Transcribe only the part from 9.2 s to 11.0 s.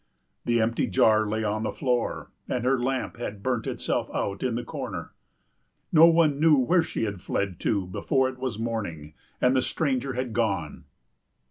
and the stranger had gone.